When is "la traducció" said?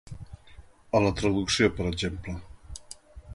1.03-1.69